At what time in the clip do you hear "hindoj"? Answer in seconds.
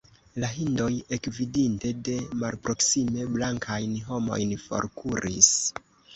0.51-0.87